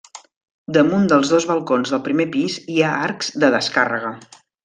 Damunt 0.77 1.03
dels 1.11 1.33
dos 1.33 1.45
balcons 1.49 1.93
del 1.95 2.01
primer 2.09 2.27
pis 2.37 2.57
hi 2.77 2.81
ha 2.87 2.95
arcs 3.09 3.31
de 3.45 3.53
descàrrega. 3.59 4.17